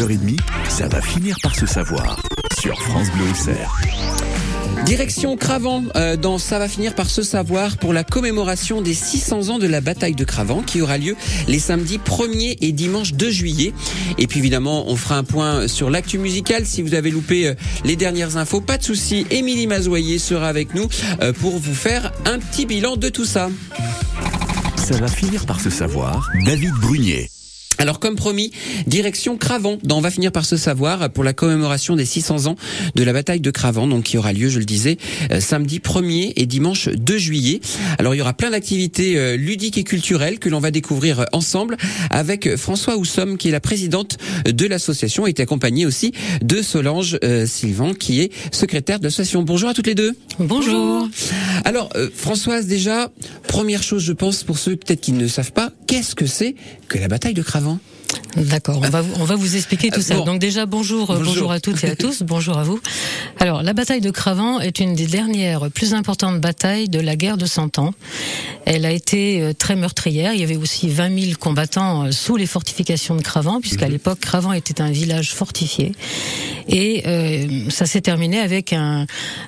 9h30, 0.00 0.38
ça 0.70 0.88
va 0.88 1.02
finir 1.02 1.36
par 1.42 1.54
se 1.54 1.66
savoir 1.66 2.18
sur 2.58 2.80
France 2.80 3.08
Bleu 3.10 3.28
Auxerre. 3.30 3.78
Direction 4.86 5.36
Cravant, 5.36 5.84
euh, 5.94 6.16
dans 6.16 6.38
Ça 6.38 6.58
va 6.58 6.68
finir 6.68 6.94
par 6.94 7.10
se 7.10 7.20
savoir 7.22 7.76
pour 7.76 7.92
la 7.92 8.02
commémoration 8.02 8.80
des 8.80 8.94
600 8.94 9.50
ans 9.50 9.58
de 9.58 9.66
la 9.66 9.82
bataille 9.82 10.14
de 10.14 10.24
Cravant 10.24 10.62
qui 10.62 10.80
aura 10.80 10.96
lieu 10.96 11.16
les 11.48 11.58
samedis 11.58 11.98
1er 11.98 12.56
et 12.62 12.72
dimanche 12.72 13.12
2 13.12 13.30
juillet. 13.30 13.74
Et 14.16 14.26
puis 14.26 14.38
évidemment, 14.38 14.88
on 14.88 14.96
fera 14.96 15.18
un 15.18 15.24
point 15.24 15.68
sur 15.68 15.90
l'actu 15.90 16.16
musical. 16.16 16.64
Si 16.64 16.80
vous 16.80 16.94
avez 16.94 17.10
loupé 17.10 17.48
euh, 17.48 17.54
les 17.84 17.96
dernières 17.96 18.38
infos, 18.38 18.62
pas 18.62 18.78
de 18.78 18.82
souci. 18.82 19.26
Émilie 19.30 19.66
Mazoyer 19.66 20.18
sera 20.18 20.48
avec 20.48 20.74
nous 20.74 20.88
euh, 21.20 21.34
pour 21.34 21.58
vous 21.58 21.74
faire 21.74 22.10
un 22.24 22.38
petit 22.38 22.64
bilan 22.64 22.96
de 22.96 23.10
tout 23.10 23.26
ça. 23.26 23.50
Ça 24.76 24.96
va 24.96 25.08
finir 25.08 25.44
par 25.44 25.60
se 25.60 25.68
savoir. 25.68 26.30
David 26.46 26.72
Brunier. 26.80 27.28
Alors 27.80 27.98
comme 27.98 28.14
promis, 28.14 28.52
direction 28.86 29.38
Cravant, 29.38 29.78
dont 29.82 29.96
on 29.96 30.00
va 30.02 30.10
finir 30.10 30.32
par 30.32 30.44
se 30.44 30.58
savoir 30.58 31.08
pour 31.08 31.24
la 31.24 31.32
commémoration 31.32 31.96
des 31.96 32.04
600 32.04 32.46
ans 32.46 32.56
de 32.94 33.02
la 33.02 33.14
bataille 33.14 33.40
de 33.40 33.50
Cravant, 33.50 33.86
donc 33.86 34.02
qui 34.04 34.18
aura 34.18 34.34
lieu, 34.34 34.50
je 34.50 34.58
le 34.58 34.66
disais, 34.66 34.98
euh, 35.32 35.40
samedi 35.40 35.78
1er 35.78 36.34
et 36.36 36.44
dimanche 36.44 36.90
2 36.90 37.16
juillet. 37.16 37.62
Alors 37.96 38.14
il 38.14 38.18
y 38.18 38.20
aura 38.20 38.34
plein 38.34 38.50
d'activités 38.50 39.16
euh, 39.16 39.34
ludiques 39.34 39.78
et 39.78 39.84
culturelles 39.84 40.38
que 40.38 40.50
l'on 40.50 40.60
va 40.60 40.70
découvrir 40.70 41.24
ensemble 41.32 41.78
avec 42.10 42.54
François 42.56 42.98
Houssom, 42.98 43.38
qui 43.38 43.48
est 43.48 43.52
la 43.52 43.60
présidente 43.60 44.18
de 44.44 44.66
l'association, 44.66 45.26
et 45.26 45.30
est 45.30 45.40
accompagnée 45.40 45.86
aussi 45.86 46.12
de 46.42 46.60
Solange 46.60 47.18
euh, 47.24 47.46
Sylvain, 47.46 47.94
qui 47.94 48.20
est 48.20 48.30
secrétaire 48.52 48.98
de 48.98 49.04
l'association. 49.04 49.42
Bonjour 49.42 49.70
à 49.70 49.74
toutes 49.74 49.86
les 49.86 49.94
deux. 49.94 50.14
Bonjour. 50.38 51.08
Alors 51.64 51.88
Françoise, 52.14 52.66
déjà, 52.66 53.10
première 53.48 53.82
chose, 53.82 54.02
je 54.02 54.12
pense, 54.12 54.44
pour 54.44 54.58
ceux 54.58 54.76
peut-être 54.76 55.00
qui 55.00 55.12
ne 55.12 55.26
savent 55.28 55.52
pas, 55.52 55.72
qu'est-ce 55.86 56.14
que 56.14 56.26
c'est 56.26 56.54
que 56.88 56.98
la 56.98 57.08
bataille 57.08 57.32
de 57.32 57.42
Cravant? 57.42 57.69
D'accord, 58.36 58.78
on 58.82 58.88
va 58.88 59.02
on 59.18 59.24
va 59.24 59.34
vous 59.34 59.56
expliquer 59.56 59.90
tout 59.90 60.00
ça. 60.02 60.14
Bon. 60.14 60.24
Donc 60.24 60.38
déjà 60.40 60.64
bonjour, 60.66 61.06
bonjour 61.08 61.24
bonjour 61.24 61.52
à 61.52 61.58
toutes 61.60 61.82
et 61.84 61.90
à 61.90 61.96
tous, 61.96 62.22
bonjour 62.22 62.58
à 62.58 62.62
vous. 62.62 62.80
Alors 63.40 63.62
la 63.62 63.72
bataille 63.72 64.00
de 64.00 64.10
Cravant 64.10 64.60
est 64.60 64.78
une 64.78 64.94
des 64.94 65.06
dernières 65.06 65.68
plus 65.70 65.94
importantes 65.94 66.40
batailles 66.40 66.88
de 66.88 67.00
la 67.00 67.16
guerre 67.16 67.36
de 67.36 67.46
Cent 67.46 67.78
Ans. 67.78 67.92
Elle 68.66 68.84
a 68.86 68.92
été 68.92 69.40
euh, 69.42 69.52
très 69.52 69.74
meurtrière. 69.74 70.32
Il 70.34 70.40
y 70.40 70.44
avait 70.44 70.56
aussi 70.56 70.88
20 70.88 71.18
000 71.20 71.32
combattants 71.40 72.04
euh, 72.04 72.12
sous 72.12 72.36
les 72.36 72.46
fortifications 72.46 73.16
de 73.16 73.22
Cravant, 73.22 73.60
puisqu'à 73.60 73.86
Mhm. 73.86 73.92
l'époque 73.92 74.20
Cravant 74.20 74.52
était 74.52 74.80
un 74.80 74.90
village 74.90 75.32
fortifié. 75.32 75.92
Et 76.68 77.02
euh, 77.06 77.68
ça 77.70 77.86
s'est 77.86 78.02
terminé 78.02 78.38
avec 78.38 78.72
un, 78.72 79.06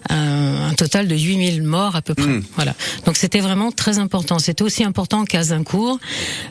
un, 0.09 0.69
un 0.71 0.75
total 0.75 1.07
de 1.09 1.15
8000 1.15 1.63
morts 1.63 1.95
à 1.95 2.03
peu 2.03 2.15
près. 2.15 2.27
Mhm. 2.27 2.43
Voilà. 2.57 2.75
Donc 3.07 3.17
c'était 3.17 3.41
vraiment 3.41 3.71
très 3.71 3.99
important. 3.99 4.39
C'était 4.41 4.65
aussi 4.65 4.83
important 4.83 5.25
qu'Azincourt, 5.25 5.99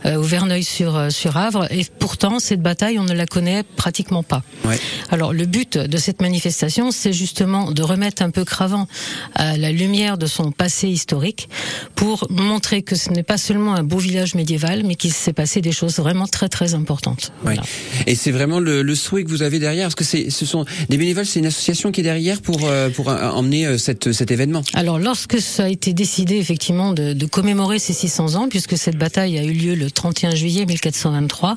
euh, 0.06 0.16
ou 0.18 0.24
Verneuil-sur-Avre. 0.24 1.68
Et 1.74 1.86
pourtant, 2.02 2.40
cette 2.40 2.62
bataille, 2.62 3.00
on 3.00 3.04
ne 3.06 3.14
la 3.14 3.28
connaît 3.28 3.64
pratiquement 3.64 4.24
pas. 4.24 4.42
Ouais. 4.66 4.78
Alors 5.12 5.34
le 5.34 5.46
but 5.46 5.78
de 5.78 5.98
cette 5.98 6.22
manifestation, 6.22 6.92
c'est 6.92 7.14
justement 7.14 7.72
de 7.72 7.84
remettre 7.84 8.24
un 8.24 8.32
peu 8.32 8.44
Cravant 8.44 8.88
à 9.36 9.56
la 9.56 9.72
lumière 9.72 10.18
de 10.18 10.26
son 10.26 10.52
passé 10.52 10.88
historique 10.88 11.48
pour 11.96 12.26
montrer 12.32 12.82
que 12.82 12.96
ce 12.96 13.12
n'est 13.12 13.24
pas 13.24 13.38
seulement 13.38 13.76
un 13.76 13.84
beau 13.84 14.00
village 14.00 14.34
médiéval, 14.34 14.84
mais 14.84 14.96
qu'il 14.96 15.14
s'est 15.14 15.32
passé 15.32 15.62
des 15.62 15.72
choses 15.72 15.98
vraiment 15.98 16.26
très 16.26 16.50
très 16.50 16.74
importantes. 16.74 17.32
Voilà. 17.44 17.62
Et 18.08 18.16
c'est 18.16 18.32
vraiment 18.32 18.60
le, 18.60 18.82
le 18.82 18.96
souhait 18.96 19.24
que 19.24 19.30
vous 19.30 19.44
avez 19.44 19.60
derrière, 19.60 19.86
parce 19.86 19.96
que 19.96 20.04
ce 20.04 20.46
sont 20.46 20.66
des 20.90 20.98
bénévoles, 20.98 21.28
c'est 21.28 21.40
une 21.40 21.46
association 21.46 21.92
qui 21.92 22.02
est 22.02 22.04
derrière 22.04 22.42
pour 22.42 22.62
euh, 22.64 22.90
pour 22.90 23.10
euh, 23.10 23.30
emmener 23.30 23.68
euh, 23.68 23.78
cette, 23.78 24.12
cet 24.12 24.32
événement. 24.32 24.64
Alors, 24.74 24.98
lorsque 24.98 25.40
ça 25.40 25.66
a 25.66 25.70
été 25.70 25.94
décidé 25.94 26.38
effectivement 26.38 26.94
de, 26.94 27.14
de 27.14 27.26
commémorer 27.28 27.78
ces 27.78 27.94
600 27.94 28.36
ans, 28.36 28.50
puisque 28.50 28.76
cette 28.76 28.98
bataille 28.98 29.38
a 29.38 29.44
eu 29.44 29.54
lieu 29.54 29.76
le 29.76 29.92
31 29.92 30.34
juillet 30.34 30.66
1423, 30.66 31.52
euh, 31.52 31.54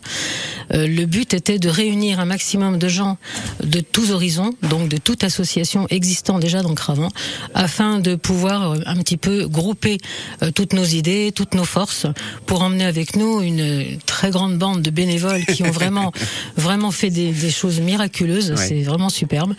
le 0.70 1.04
but 1.04 1.34
était 1.34 1.58
de 1.58 1.68
réunir 1.68 2.20
un 2.20 2.24
maximum 2.24 2.78
de 2.78 2.88
gens 2.88 3.18
de 3.62 3.80
tous 3.80 4.10
horizons, 4.10 4.54
donc 4.62 4.88
de 4.88 4.96
toute 4.96 5.24
association 5.24 5.86
existant 5.90 6.38
déjà 6.38 6.62
dans 6.62 6.74
Cravant, 6.74 7.10
afin 7.54 7.98
de 8.00 8.14
pouvoir 8.14 8.72
euh, 8.72 8.80
un 8.86 8.96
petit 8.96 9.16
peu 9.16 9.46
grouper 9.46 9.98
euh, 10.42 10.50
toutes 10.50 10.72
nos 10.72 10.84
idées, 10.84 11.32
toutes 11.34 11.54
nos 11.54 11.64
forces, 11.64 12.06
pour 12.46 12.62
emmener 12.62 12.84
avec 12.84 13.16
nous 13.16 13.40
une 13.40 13.98
très 14.06 14.30
grande 14.30 14.58
bande 14.58 14.82
de 14.82 14.90
bénévoles 14.90 15.44
qui 15.46 15.62
ont 15.62 15.70
vraiment, 15.70 16.12
vraiment 16.56 16.90
fait 16.90 17.10
des, 17.10 17.32
des 17.32 17.50
choses 17.50 17.80
miraculeuses. 17.80 18.50
Ouais. 18.50 18.56
C'est 18.56 18.82
vraiment 18.82 19.08
superbe 19.08 19.54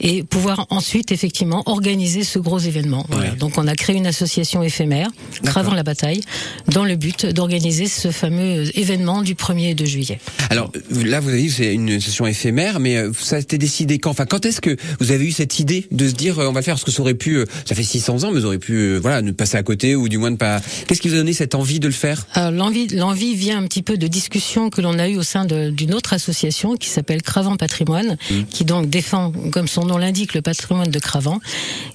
et 0.00 0.22
pouvoir 0.22 0.66
ensuite 0.70 1.12
effectivement 1.12 1.62
organiser 1.66 2.24
ce 2.24 2.38
gros 2.38 2.58
événement. 2.58 3.06
Voilà. 3.08 3.30
Ouais. 3.30 3.36
Donc 3.36 3.58
on 3.58 3.66
a 3.66 3.74
créé 3.74 3.96
une 3.96 4.06
association 4.06 4.62
éphémère, 4.62 5.08
Cravant 5.44 5.74
la 5.74 5.82
bataille, 5.82 6.22
dans 6.68 6.84
le 6.84 6.96
but 6.96 7.26
d'organiser 7.26 7.86
ce 7.86 8.10
fameux 8.10 8.76
événement 8.78 9.22
du 9.22 9.34
1er 9.34 9.70
et 9.70 9.74
2 9.74 9.84
juillet. 9.84 10.20
Alors 10.48 10.72
là, 10.90 11.20
vous 11.20 11.28
avez 11.28 11.42
dit 11.42 11.48
que 11.48 11.54
c'est 11.54 11.74
une 11.74 12.00
session 12.00 12.26
éphémère, 12.26 12.80
mais 12.80 12.96
euh, 12.96 13.12
ça 13.18 13.36
a 13.36 13.38
été 13.38 13.58
décidé 13.58 13.98
quand? 13.98 14.10
Enfin, 14.10 14.26
quand 14.26 14.46
est-ce 14.46 14.60
que 14.60 14.76
vous 15.00 15.12
avez 15.12 15.26
eu 15.26 15.32
cette 15.32 15.58
idée 15.58 15.86
de 15.90 16.08
se 16.08 16.14
dire 16.14 16.38
euh, 16.38 16.48
on 16.48 16.52
va 16.52 16.60
le 16.60 16.64
faire? 16.64 16.74
Parce 16.74 16.84
que 16.84 16.90
ça 16.90 17.00
aurait 17.02 17.14
pu, 17.14 17.36
euh, 17.36 17.46
ça 17.64 17.74
fait 17.74 17.82
600 17.82 18.24
ans, 18.24 18.32
mais 18.32 18.40
vous 18.40 18.46
auriez 18.46 18.58
pu, 18.58 18.96
voilà, 18.96 19.22
ne 19.22 19.32
passer 19.32 19.56
à 19.56 19.62
côté 19.62 19.94
ou 19.94 20.08
du 20.08 20.18
moins 20.18 20.30
ne 20.30 20.36
pas. 20.36 20.60
Qu'est-ce 20.86 21.00
qui 21.00 21.08
vous 21.08 21.14
a 21.14 21.18
donné 21.18 21.32
cette 21.32 21.54
envie 21.54 21.80
de 21.80 21.86
le 21.86 21.92
faire? 21.92 22.26
L'envie, 22.36 22.88
l'envie 22.88 23.34
vient 23.34 23.58
un 23.58 23.66
petit 23.66 23.82
peu 23.82 23.96
de 23.96 24.06
discussions 24.06 24.70
que 24.70 24.80
l'on 24.80 24.98
a 24.98 25.08
eues 25.08 25.16
au 25.16 25.22
sein 25.22 25.44
d'une 25.44 25.94
autre 25.94 26.12
association 26.12 26.76
qui 26.76 26.88
s'appelle 26.88 27.22
Cravant 27.22 27.56
Patrimoine, 27.56 28.16
qui 28.50 28.64
donc 28.64 28.88
défend, 28.88 29.32
comme 29.52 29.68
son 29.68 29.84
nom 29.84 29.89
l'indique, 29.98 30.34
le 30.34 30.42
patrimoine 30.42 30.90
de 30.90 30.98
Cravant. 30.98 31.40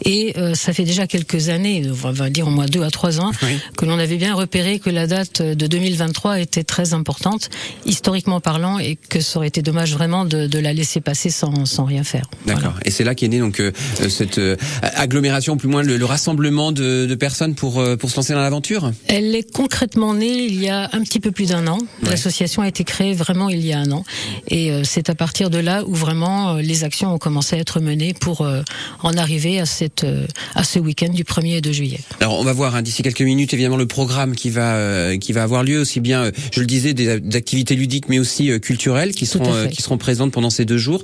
Et 0.03 0.33
euh, 0.37 0.53
ça 0.55 0.73
fait 0.73 0.83
déjà 0.83 1.07
quelques 1.07 1.49
années, 1.49 1.83
on 2.03 2.11
va 2.11 2.29
dire 2.29 2.47
au 2.47 2.51
moins 2.51 2.65
deux 2.65 2.83
à 2.83 2.91
trois 2.91 3.19
ans, 3.19 3.31
Oui. 3.43 3.57
que 3.77 3.85
l'on 3.85 3.99
avait 3.99 4.17
bien 4.17 4.33
repéré 4.35 4.79
que 4.79 4.89
la 4.89 5.07
date 5.07 5.41
de 5.41 5.67
2023 5.67 6.39
était 6.39 6.63
très 6.63 6.93
importante, 6.93 7.49
historiquement 7.85 8.39
parlant, 8.39 8.79
et 8.79 8.95
que 9.09 9.19
ça 9.21 9.37
aurait 9.39 9.47
été 9.47 9.61
dommage 9.61 9.93
vraiment 9.93 10.25
de, 10.25 10.47
de 10.47 10.59
la 10.59 10.73
laisser 10.73 11.01
passer 11.01 11.29
sans, 11.29 11.65
sans 11.65 11.85
rien 11.85 12.03
faire. 12.03 12.29
D'accord. 12.45 12.61
Voilà. 12.63 12.79
Et 12.85 12.91
c'est 12.91 13.03
là 13.03 13.15
qu'est 13.15 13.27
né 13.27 13.39
donc 13.39 13.59
euh, 13.59 13.71
euh, 14.01 14.09
cette 14.09 14.37
euh, 14.37 14.55
agglomération, 14.81 15.57
plus 15.57 15.67
ou 15.67 15.71
moins 15.71 15.83
le, 15.83 15.97
le 15.97 16.05
rassemblement 16.05 16.71
de, 16.71 17.05
de 17.05 17.15
personnes 17.15 17.55
pour 17.55 17.83
pour 17.99 18.09
se 18.09 18.15
lancer 18.15 18.33
dans 18.33 18.41
l'aventure? 18.41 18.91
Elle 19.07 19.35
est 19.35 19.51
concrètement 19.51 20.13
née 20.13 20.45
il 20.45 20.61
y 20.61 20.69
a 20.69 20.89
un 20.93 21.01
petit 21.01 21.19
peu 21.19 21.31
plus 21.31 21.49
d'un 21.49 21.67
an. 21.67 21.77
Ouais. 22.03 22.09
L'association 22.11 22.61
a 22.61 22.67
été 22.67 22.83
créée 22.83 23.13
vraiment 23.13 23.49
il 23.49 23.65
y 23.65 23.73
a 23.73 23.79
un 23.79 23.91
an. 23.91 24.03
Et 24.49 24.71
c'est 24.83 25.09
à 25.09 25.15
partir 25.15 25.49
de 25.49 25.57
là 25.57 25.83
où 25.85 25.93
vraiment 25.93 26.55
les 26.55 26.83
actions 26.83 27.13
ont 27.13 27.17
commencé 27.17 27.55
à 27.55 27.59
être 27.59 27.79
menées 27.85 28.13
pour 28.13 28.41
euh, 28.41 28.61
en 29.03 29.13
arriver 29.17 29.59
à, 29.59 29.65
cette, 29.65 30.03
euh, 30.03 30.25
à 30.55 30.63
ce 30.63 30.79
week-end 30.79 31.09
du 31.09 31.23
1er 31.23 31.57
et 31.57 31.61
2 31.61 31.71
juillet. 31.71 31.99
Alors 32.19 32.39
on 32.39 32.43
va 32.43 32.51
voir 32.53 32.75
hein, 32.75 32.81
d'ici 32.81 33.01
quelques 33.03 33.21
minutes 33.21 33.53
évidemment 33.53 33.77
le 33.77 33.85
programme 33.87 34.35
qui 34.35 34.49
va 34.49 34.75
euh, 34.75 35.17
qui 35.17 35.31
va 35.31 35.43
avoir 35.43 35.63
lieu 35.63 35.79
aussi 35.79 35.99
bien 36.01 36.31
je 36.51 36.59
le 36.59 36.65
disais 36.65 36.93
des, 36.93 37.19
des 37.19 37.37
activités 37.37 37.75
ludiques 37.75 38.09
mais 38.09 38.19
aussi 38.19 38.59
culturelles 38.59 39.13
qui 39.13 39.25
Tout 39.27 39.39
seront 39.43 39.67
qui 39.69 39.81
seront 39.81 39.97
présentes 39.97 40.31
pendant 40.31 40.49
ces 40.49 40.65
deux 40.65 40.77
jours. 40.77 41.03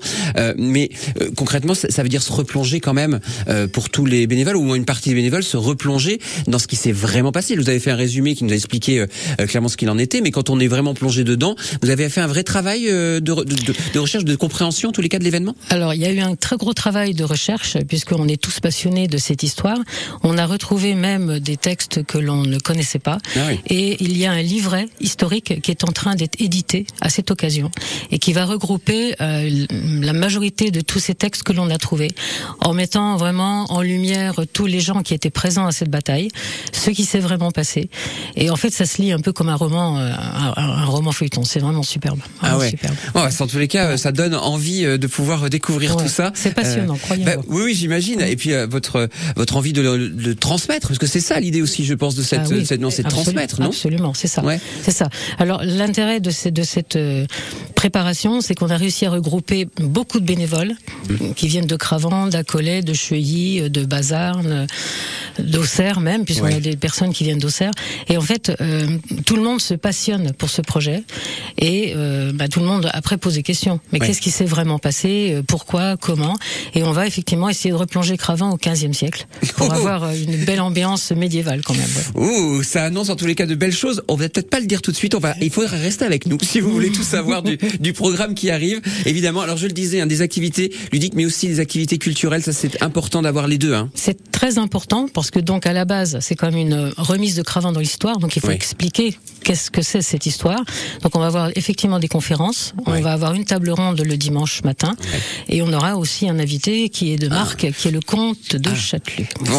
Mais 0.57 0.89
concrètement 1.35 1.73
ça, 1.73 1.89
ça 1.89 2.03
veut 2.03 2.09
dire 2.09 2.21
se 2.23 2.31
replonger 2.31 2.79
quand 2.79 2.93
même 2.93 3.19
pour 3.73 3.89
tous 3.89 4.05
les 4.05 4.27
bénévoles 4.27 4.55
ou 4.57 4.61
au 4.61 4.65
moins 4.65 4.75
une 4.75 4.85
partie 4.85 5.09
des 5.09 5.15
bénévoles 5.15 5.43
se 5.43 5.57
replonger 5.57 6.19
dans 6.47 6.59
ce 6.59 6.67
qui 6.67 6.75
s'est 6.75 6.91
vraiment 6.91 7.31
passé. 7.31 7.55
Vous 7.55 7.69
avez 7.69 7.79
fait 7.79 7.91
un 7.91 7.95
résumé 7.95 8.35
qui 8.35 8.43
nous 8.43 8.51
a 8.51 8.55
expliqué 8.55 9.05
clairement 9.47 9.69
ce 9.69 9.77
qu'il 9.77 9.89
en 9.89 9.97
était, 9.97 10.21
mais 10.21 10.31
quand 10.31 10.49
on 10.49 10.59
est 10.59 10.67
vraiment 10.67 10.93
plongé 10.93 11.23
dedans, 11.23 11.55
vous 11.81 11.89
avez 11.89 12.09
fait 12.09 12.21
un 12.21 12.27
vrai 12.27 12.43
travail 12.43 12.83
de, 12.85 13.19
re- 13.21 13.45
de, 13.45 13.55
de- 13.55 13.73
de 13.93 13.99
recherche 13.99 14.25
de 14.25 14.35
compréhension 14.35 14.89
en 14.89 14.91
tous 14.91 15.01
les 15.01 15.09
cas 15.09 15.19
de 15.19 15.23
l'événement? 15.23 15.55
Alors, 15.69 15.93
il 15.93 16.01
y 16.01 16.05
a 16.05 16.11
eu 16.11 16.19
un 16.19 16.35
très 16.35 16.57
gros 16.57 16.70
travail 16.73 17.13
de 17.13 17.23
recherche, 17.23 17.77
puisqu'on 17.87 18.27
est 18.27 18.41
tous 18.41 18.59
passionnés 18.59 19.07
de 19.07 19.17
cette 19.17 19.43
histoire. 19.43 19.77
On 20.23 20.37
a 20.37 20.45
retrouvé 20.45 20.95
même 20.95 21.39
des 21.39 21.57
textes 21.57 22.03
que 22.03 22.17
l'on 22.17 22.43
ne 22.43 22.59
connaissait 22.59 22.99
pas. 22.99 23.17
Ah 23.35 23.39
oui. 23.47 23.59
Et 23.67 23.97
il 24.03 24.17
y 24.17 24.25
a 24.25 24.31
un 24.31 24.41
livret 24.41 24.87
historique 24.99 25.61
qui 25.61 25.71
est 25.71 25.83
en 25.83 25.91
train 25.91 26.15
d'être 26.15 26.39
édité 26.41 26.85
à 27.01 27.09
cette 27.09 27.31
occasion 27.31 27.71
et 28.11 28.19
qui 28.19 28.33
va 28.33 28.45
regrouper 28.45 29.15
euh, 29.21 29.49
la 30.01 30.13
majorité 30.13 30.71
de 30.71 30.81
tous 30.81 30.99
ces 30.99 31.15
textes 31.15 31.43
que 31.43 31.53
l'on 31.53 31.69
a 31.69 31.77
trouvés, 31.77 32.11
en 32.61 32.73
mettant 32.73 33.17
vraiment 33.17 33.65
en 33.71 33.81
lumière 33.81 34.35
tous 34.53 34.65
les 34.65 34.79
gens 34.79 35.01
qui 35.03 35.13
étaient 35.13 35.29
présents 35.29 35.65
à 35.67 35.71
cette 35.71 35.89
bataille, 35.89 36.29
ce 36.71 36.89
qui 36.89 37.05
s'est 37.05 37.19
vraiment 37.19 37.51
passé. 37.51 37.89
Et 38.35 38.49
en 38.49 38.55
fait, 38.55 38.71
ça 38.71 38.85
se 38.85 39.01
lit 39.01 39.11
un 39.11 39.19
peu 39.19 39.31
comme 39.33 39.49
un 39.49 39.55
roman, 39.55 39.97
euh, 39.99 40.11
un, 40.11 40.53
un 40.57 40.85
roman 40.85 41.11
feuilleton. 41.11 41.43
C'est 41.43 41.59
vraiment 41.59 41.83
superbe. 41.83 42.19
Vraiment 42.41 42.55
Ah 42.55 42.59
ouais. 42.59 42.69
superbe. 42.69 42.95
En 43.15 43.47
tous 43.47 43.57
les 43.59 43.67
cas, 43.67 43.91
euh, 43.91 43.97
ça 43.97 44.11
donne 44.11 44.35
envie 44.35 44.83
de 44.83 45.07
pouvoir 45.07 45.49
découvrir 45.49 45.95
Ouais. 45.95 46.03
tout 46.03 46.09
ça. 46.09 46.31
C'est 46.35 46.53
passionnant, 46.63 46.95
croyez-moi. 46.95 47.35
bah, 47.37 47.41
oui, 47.47 47.61
oui, 47.65 47.73
j'imagine. 47.75 48.21
Et 48.21 48.35
puis 48.35 48.53
euh, 48.53 48.67
votre 48.67 49.09
votre 49.35 49.57
envie 49.57 49.73
de 49.73 49.81
le, 49.81 50.09
de 50.09 50.33
transmettre, 50.33 50.87
parce 50.87 50.99
que 50.99 51.07
c'est 51.07 51.19
ça 51.19 51.39
l'idée 51.39 51.61
aussi, 51.61 51.85
je 51.85 51.93
pense, 51.93 52.15
de 52.15 52.23
cette, 52.23 52.41
Ah 52.45 52.49
oui, 52.49 52.65
cette 52.65 52.81
non, 52.81 52.89
c'est 52.89 53.03
de 53.03 53.09
transmettre, 53.09 53.59
non? 53.61 53.67
Absolument, 53.67 54.13
c'est 54.13 54.27
ça. 54.27 54.43
Ouais. 54.43 54.59
C'est 54.83 54.91
ça. 54.91 55.09
Alors 55.39 55.61
l'intérêt 55.63 56.19
de, 56.19 56.31
ces- 56.31 56.51
de 56.51 56.63
cette 56.63 56.95
euh, 56.95 57.25
préparation, 57.75 58.41
c'est 58.41 58.55
qu'on 58.55 58.69
a 58.69 58.77
réussi 58.77 59.05
à 59.05 59.09
regrouper 59.11 59.67
beaucoup 59.79 60.19
de 60.19 60.25
bénévoles 60.25 60.73
Mmh. 61.09 61.33
qui 61.35 61.47
viennent 61.47 61.65
de 61.65 61.75
Cravant, 61.75 62.27
d'Acollet, 62.27 62.81
de 62.81 62.93
Cheuilly, 62.93 63.69
de 63.69 63.83
Bazarne, 63.85 64.67
d'Auxerre 65.39 65.99
même, 65.99 66.25
puisqu'on 66.25 66.45
Ouais. 66.45 66.55
a 66.55 66.59
des 66.59 66.75
personnes 66.75 67.13
qui 67.13 67.23
viennent 67.23 67.39
d'Auxerre. 67.39 67.71
Et 68.09 68.17
en 68.17 68.21
fait, 68.21 68.51
euh, 68.61 68.85
tout 69.25 69.35
le 69.35 69.41
monde 69.41 69.61
se 69.61 69.73
passionne 69.73 70.33
pour 70.33 70.49
ce 70.49 70.61
projet 70.61 71.03
et 71.57 71.93
euh, 71.95 72.31
bah, 72.33 72.47
tout 72.47 72.59
le 72.59 72.65
monde 72.65 72.89
après 72.93 73.17
pose 73.17 73.35
des 73.35 73.43
questions. 73.43 73.79
Mais 73.91 73.99
Ouais. 73.99 74.07
qu'est-ce 74.07 74.21
qui 74.21 74.31
s'est 74.31 74.45
vraiment 74.45 74.79
passé? 74.79 75.31
Euh, 75.33 75.41
Pourquoi? 75.45 75.97
Comment? 75.97 76.35
Et 76.73 76.83
on 76.83 76.91
va 76.91 77.07
effectivement 77.07 77.49
essayer 77.49 77.71
de 77.71 77.75
replonger 77.75 78.17
Cravant 78.17 78.51
au 78.51 78.57
15e 78.57 78.93
siècle 78.93 79.27
pour 79.55 79.73
avoir 79.73 80.03
euh, 80.03 80.13
une 80.13 80.43
belle 80.45 80.61
ambiance 80.61 81.11
médiévale 81.11 81.61
quand 81.63 81.73
même. 81.73 81.89
Ouais. 82.15 82.27
Ouh, 82.27 82.63
ça 82.63 82.83
annonce 82.83 83.09
en 83.09 83.15
tous 83.15 83.25
les 83.25 83.35
cas 83.35 83.45
de 83.45 83.55
belles 83.55 83.73
choses. 83.73 84.03
On 84.07 84.15
va 84.15 84.29
peut-être 84.29 84.49
pas 84.49 84.59
le 84.59 84.65
dire 84.65 84.81
tout 84.81 84.91
de 84.91 84.97
suite. 84.97 85.15
On 85.15 85.21
il 85.41 85.49
faudra 85.51 85.77
rester 85.77 86.05
avec 86.05 86.25
nous 86.25 86.37
si 86.41 86.59
vous 86.59 86.71
voulez 86.71 86.91
tout 86.91 87.03
savoir 87.03 87.43
du, 87.43 87.57
programme 87.93 88.33
qui 88.33 88.49
arrive. 88.49 88.81
Évidemment, 89.05 89.41
alors 89.41 89.57
je 89.57 89.67
le 89.67 89.73
disais, 89.73 90.01
hein, 90.01 90.07
des 90.07 90.21
activités 90.21 90.73
ludiques, 90.91 91.13
mais 91.15 91.25
aussi 91.25 91.47
des 91.47 91.59
activités 91.59 91.97
culturelles. 91.97 92.43
Ça, 92.43 92.53
c'est 92.53 92.81
important 92.81 93.21
d'avoir 93.21 93.47
les 93.47 93.57
deux. 93.57 93.73
Hein. 93.73 93.89
C'est 93.93 94.31
très 94.31 94.57
important 94.57 95.07
parce 95.13 95.31
que 95.31 95.39
donc 95.39 95.65
à 95.65 95.73
la 95.73 95.85
base, 95.85 96.17
c'est 96.21 96.35
quand 96.35 96.51
même 96.51 96.59
une 96.59 96.73
euh, 96.73 96.91
remise 96.97 97.35
de 97.35 97.41
Cravant 97.41 97.71
dans 97.71 97.79
l'histoire. 97.79 98.17
Donc 98.17 98.35
il 98.35 98.41
faut 98.41 98.51
expliquer 98.51 99.17
qu'est-ce 99.43 99.71
que 99.71 99.81
c'est 99.81 100.01
cette 100.01 100.25
histoire. 100.25 100.63
Donc 101.03 101.15
on 101.15 101.19
va 101.19 101.27
avoir 101.27 101.49
effectivement 101.55 101.99
des 101.99 102.07
conférences. 102.07 102.73
On 102.85 102.99
va 103.01 103.13
avoir 103.13 103.33
une 103.33 103.45
table 103.45 103.69
ronde 103.69 104.01
le 104.01 104.17
dimanche 104.17 104.63
matin 104.63 104.95
et 105.49 105.61
on 105.61 105.71
aura 105.73 105.97
aussi 105.97 106.27
un 106.31 106.39
invité 106.39 106.89
qui 106.89 107.13
est 107.13 107.17
de 107.17 107.27
ah. 107.29 107.35
marque, 107.35 107.71
qui 107.71 107.87
est 107.87 107.91
le 107.91 107.99
comte 107.99 108.55
de 108.55 108.69
ah. 108.69 108.97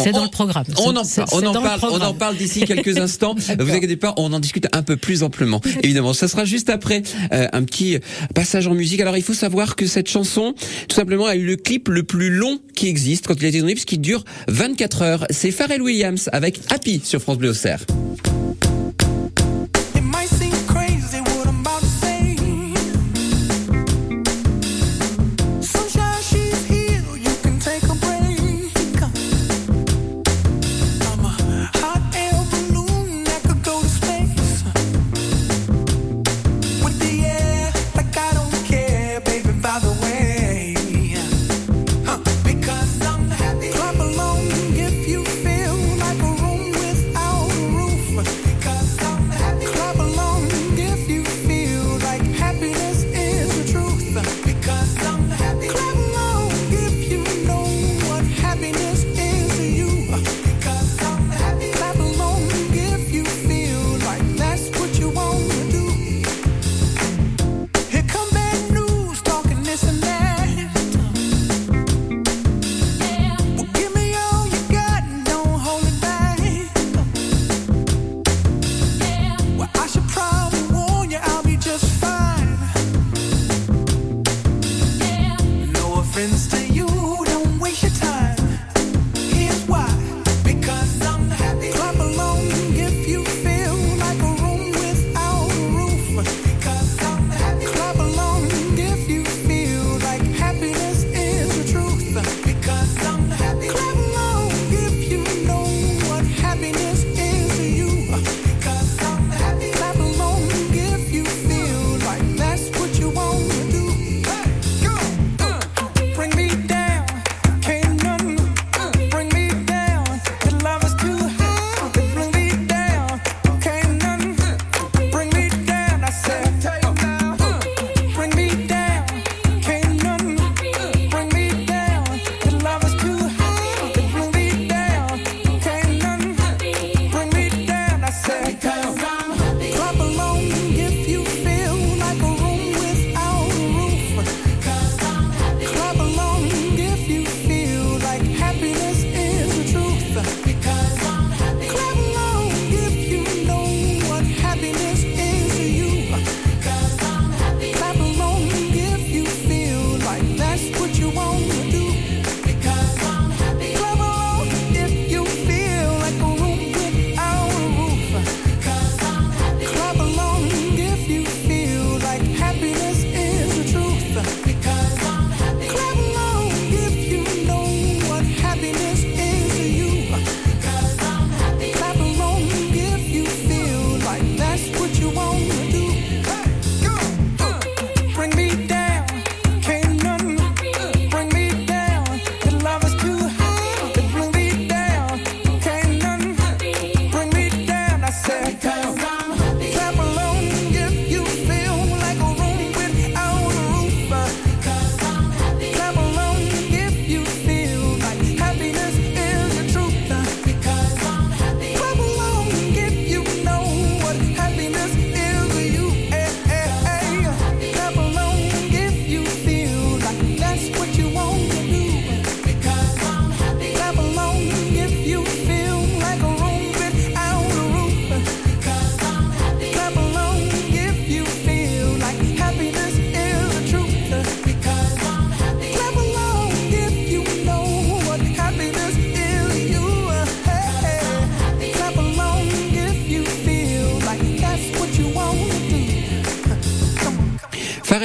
C'est 0.03 0.11
dans 0.11 0.23
le 0.23 0.29
programme. 0.29 0.65
On 0.77 0.95
en, 0.95 2.13
parle, 2.13 2.35
d'ici 2.37 2.61
quelques 2.65 2.97
instants. 2.99 3.35
Vous 3.35 3.71
inquiétez 3.71 3.95
pas, 3.95 4.13
on 4.17 4.33
en 4.33 4.39
discute 4.39 4.67
un 4.73 4.83
peu 4.83 4.97
plus 4.97 5.23
amplement. 5.23 5.61
Évidemment, 5.81 6.13
ça 6.13 6.27
sera 6.27 6.45
juste 6.45 6.69
après 6.69 7.03
euh, 7.31 7.47
un 7.53 7.63
petit 7.63 7.99
passage 8.35 8.67
en 8.67 8.73
musique. 8.73 8.99
Alors, 8.99 9.17
il 9.17 9.23
faut 9.23 9.33
savoir 9.33 9.75
que 9.75 9.85
cette 9.85 10.09
chanson, 10.09 10.53
tout 10.87 10.95
simplement, 10.95 11.25
a 11.25 11.35
eu 11.35 11.45
le 11.45 11.55
clip 11.55 11.87
le 11.87 12.03
plus 12.03 12.29
long 12.29 12.59
qui 12.75 12.87
existe 12.87 13.27
quand 13.27 13.35
il 13.39 13.45
a 13.45 13.49
été 13.49 13.59
donné, 13.59 13.73
puisqu'il 13.73 14.01
dure 14.01 14.23
24 14.47 15.01
heures. 15.01 15.25
C'est 15.29 15.51
Pharrell 15.51 15.81
Williams 15.81 16.29
avec 16.33 16.59
Happy 16.69 17.01
sur 17.03 17.21
France 17.21 17.37
Bleu 17.37 17.49
Auxerre. 17.49 17.79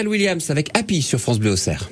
Williams 0.07 0.51
avec 0.51 0.71
Happy 0.77 1.03
sur 1.03 1.21
France 1.21 1.39
Bleu 1.39 1.53
Auxerre. 1.53 1.91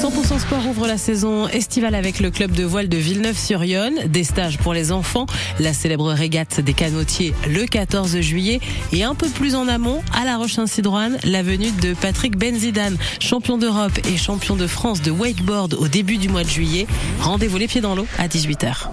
100% 0.00 0.38
Sport 0.38 0.66
ouvre 0.66 0.86
la 0.86 0.96
saison 0.96 1.46
estivale 1.48 1.94
avec 1.94 2.20
le 2.20 2.30
club 2.30 2.52
de 2.52 2.64
voile 2.64 2.88
de 2.88 2.96
Villeneuve-sur-Yonne, 2.96 4.06
des 4.06 4.24
stages 4.24 4.56
pour 4.56 4.72
les 4.72 4.92
enfants, 4.92 5.26
la 5.58 5.74
célèbre 5.74 6.10
régate 6.12 6.60
des 6.60 6.72
canotiers 6.72 7.34
le 7.48 7.66
14 7.66 8.20
juillet 8.20 8.60
et 8.92 9.04
un 9.04 9.14
peu 9.14 9.28
plus 9.28 9.54
en 9.54 9.68
amont, 9.68 10.02
à 10.18 10.24
La 10.24 10.38
Roche-Saint-Sidroane, 10.38 11.18
la 11.24 11.42
venue 11.42 11.70
de 11.82 11.92
Patrick 11.92 12.36
Benzidane, 12.36 12.96
champion 13.20 13.58
d'Europe 13.58 13.98
et 14.10 14.16
champion 14.16 14.56
de 14.56 14.66
France 14.66 15.02
de 15.02 15.10
wakeboard 15.10 15.74
au 15.74 15.86
début 15.86 16.16
du 16.16 16.28
mois 16.28 16.44
de 16.44 16.48
juillet. 16.48 16.86
Rendez-vous 17.20 17.58
les 17.58 17.66
pieds 17.66 17.82
dans 17.82 17.94
l'eau 17.94 18.06
à 18.18 18.26
18h. 18.26 18.88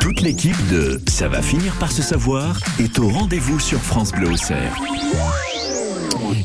Toute 0.00 0.20
l'équipe 0.20 0.68
de 0.68 1.00
Ça 1.06 1.28
va 1.28 1.42
finir 1.42 1.74
par 1.74 1.92
se 1.92 2.02
savoir 2.02 2.58
est 2.80 2.98
au 2.98 3.08
rendez-vous 3.08 3.60
sur 3.60 3.80
France 3.80 4.10
Bleu 4.10 4.30
Auxerre. 4.30 4.74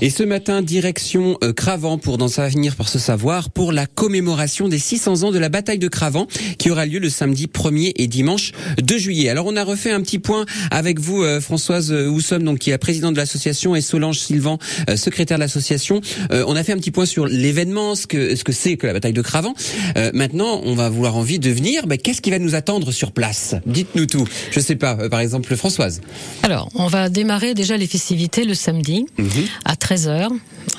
Et 0.01 0.09
ce 0.09 0.23
matin, 0.23 0.61
direction 0.61 1.37
euh, 1.43 1.53
Cravant 1.53 1.97
pour 1.97 2.17
dans 2.17 2.27
finir 2.27 2.75
par 2.75 2.89
se 2.89 2.99
savoir 2.99 3.49
pour 3.49 3.71
la 3.71 3.85
commémoration 3.85 4.67
des 4.67 4.79
600 4.79 5.23
ans 5.23 5.31
de 5.31 5.39
la 5.39 5.49
bataille 5.49 5.77
de 5.79 5.87
Cravant 5.87 6.27
qui 6.57 6.69
aura 6.71 6.85
lieu 6.85 6.99
le 6.99 7.09
samedi 7.09 7.47
1er 7.47 7.93
et 7.95 8.07
dimanche 8.07 8.51
2 8.81 8.97
juillet. 8.97 9.29
Alors 9.29 9.45
on 9.47 9.55
a 9.55 9.63
refait 9.63 9.91
un 9.91 10.01
petit 10.01 10.19
point 10.19 10.45
avec 10.71 10.99
vous 10.99 11.23
euh, 11.23 11.39
Françoise 11.39 11.91
euh, 11.91 12.07
Houssom 12.07 12.43
donc 12.43 12.59
qui 12.59 12.69
est 12.69 12.73
la 12.73 12.77
présidente 12.79 13.13
de 13.13 13.19
l'association 13.19 13.75
et 13.75 13.81
Solange 13.81 14.19
Sylvan 14.19 14.57
euh, 14.89 14.97
secrétaire 14.97 15.37
de 15.37 15.41
l'association. 15.43 16.01
Euh, 16.31 16.43
on 16.47 16.55
a 16.55 16.63
fait 16.63 16.73
un 16.73 16.77
petit 16.77 16.91
point 16.91 17.05
sur 17.05 17.25
l'événement, 17.27 17.95
ce 17.95 18.07
que 18.07 18.35
ce 18.35 18.43
que 18.43 18.51
c'est 18.51 18.77
que 18.77 18.87
la 18.87 18.93
bataille 18.93 19.13
de 19.13 19.21
Cravant. 19.21 19.53
Euh, 19.97 20.11
maintenant, 20.13 20.61
on 20.63 20.75
va 20.75 20.89
vouloir 20.89 21.15
envie 21.15 21.39
de 21.39 21.49
venir, 21.49 21.87
ben, 21.87 21.97
qu'est-ce 21.97 22.21
qui 22.21 22.31
va 22.31 22.39
nous 22.39 22.55
attendre 22.55 22.91
sur 22.91 23.11
place? 23.11 23.55
Dites-nous 23.65 24.05
tout. 24.05 24.27
Je 24.51 24.59
sais 24.59 24.75
pas, 24.75 24.97
euh, 24.99 25.09
par 25.09 25.19
exemple 25.19 25.55
Françoise. 25.55 26.01
Alors, 26.41 26.69
on 26.75 26.87
va 26.87 27.09
démarrer 27.09 27.53
déjà 27.53 27.77
les 27.77 27.87
festivités 27.87 28.43
le 28.43 28.53
samedi 28.53 29.05
Mhm. 29.17 29.27
à 29.65 29.72
13h 29.75 30.29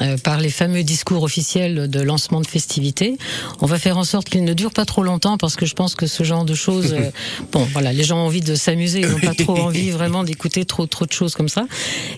euh, 0.02 0.16
par 0.18 0.40
les 0.40 0.48
fameux 0.48 0.82
discours 0.82 1.22
officiels 1.22 1.88
de 1.88 2.00
lancement 2.00 2.40
de 2.40 2.46
festivités. 2.46 3.16
On 3.60 3.66
va 3.66 3.78
faire 3.78 3.96
en 3.96 4.02
sorte 4.02 4.28
qu'ils 4.28 4.42
ne 4.42 4.52
durent 4.52 4.72
pas 4.72 4.84
trop 4.84 5.04
longtemps 5.04 5.38
parce 5.38 5.54
que 5.54 5.66
je 5.66 5.74
pense 5.74 5.94
que 5.94 6.08
ce 6.08 6.24
genre 6.24 6.44
de 6.44 6.54
choses, 6.54 6.94
euh, 6.94 7.10
bon, 7.52 7.64
voilà, 7.72 7.92
les 7.92 8.02
gens 8.02 8.18
ont 8.18 8.26
envie 8.26 8.40
de 8.40 8.56
s'amuser, 8.56 9.02
ils 9.02 9.08
n'ont 9.08 9.20
pas 9.20 9.34
trop 9.34 9.56
envie 9.56 9.90
vraiment 9.90 10.24
d'écouter 10.24 10.64
trop 10.64 10.86
trop 10.86 11.06
de 11.06 11.12
choses 11.12 11.36
comme 11.36 11.48
ça. 11.48 11.66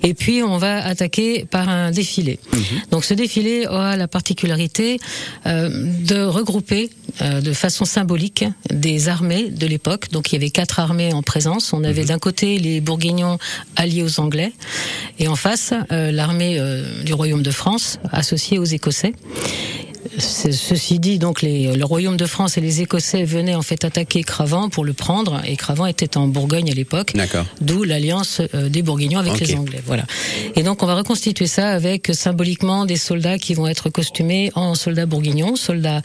Et 0.02 0.14
puis 0.14 0.42
on 0.42 0.56
va 0.56 0.82
attaquer 0.86 1.44
par 1.44 1.68
un 1.68 1.90
défilé. 1.90 2.38
Donc 2.90 3.04
ce 3.04 3.12
défilé 3.12 3.66
aura 3.66 3.96
la 3.96 4.08
particularité 4.08 4.98
euh, 5.44 5.68
de 6.00 6.22
regrouper 6.22 6.90
de 7.20 7.52
façon 7.52 7.84
symbolique 7.84 8.44
des 8.70 9.08
armées 9.08 9.50
de 9.50 9.66
l'époque. 9.66 10.10
Donc 10.12 10.32
il 10.32 10.34
y 10.34 10.38
avait 10.38 10.50
quatre 10.50 10.80
armées 10.80 11.12
en 11.12 11.22
présence. 11.22 11.72
On 11.72 11.84
avait 11.84 12.04
d'un 12.04 12.18
côté 12.18 12.58
les 12.58 12.80
Bourguignons 12.80 13.38
alliés 13.74 14.02
aux 14.02 14.20
Anglais 14.20 14.52
et 15.18 15.28
en 15.28 15.36
face 15.36 15.72
l'armée 15.90 16.58
du 17.04 17.14
Royaume 17.14 17.42
de 17.42 17.50
France 17.50 17.98
associée 18.12 18.58
aux 18.58 18.64
Écossais. 18.64 19.12
Ceci 20.18 20.98
dit, 20.98 21.18
donc 21.18 21.42
les, 21.42 21.74
le 21.74 21.84
Royaume 21.84 22.16
de 22.16 22.26
France 22.26 22.56
et 22.56 22.60
les 22.60 22.80
Écossais 22.80 23.24
venaient 23.24 23.54
en 23.54 23.62
fait 23.62 23.84
attaquer 23.84 24.22
Cravant 24.22 24.68
pour 24.68 24.84
le 24.84 24.92
prendre, 24.92 25.42
et 25.44 25.56
Cravant 25.56 25.86
était 25.86 26.16
en 26.16 26.26
Bourgogne 26.28 26.70
à 26.70 26.74
l'époque, 26.74 27.12
d'où 27.60 27.84
l'alliance 27.84 28.40
euh, 28.54 28.68
des 28.68 28.82
Bourguignons 28.82 29.18
avec 29.18 29.40
les 29.40 29.54
Anglais. 29.54 29.82
Voilà. 29.84 30.04
Et 30.54 30.62
donc 30.62 30.82
on 30.82 30.86
va 30.86 30.94
reconstituer 30.94 31.46
ça 31.46 31.70
avec 31.70 32.10
euh, 32.10 32.12
symboliquement 32.14 32.86
des 32.86 32.96
soldats 32.96 33.38
qui 33.38 33.54
vont 33.54 33.66
être 33.66 33.90
costumés 33.90 34.50
en 34.54 34.74
soldats 34.74 35.06
bourguignons, 35.06 35.56
soldats 35.56 36.02